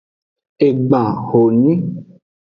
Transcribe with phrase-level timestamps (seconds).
[0.67, 1.73] Egban honyi.